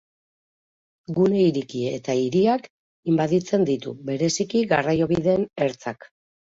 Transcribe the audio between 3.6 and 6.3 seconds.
ditu, bereziki garraiobideen ertzak.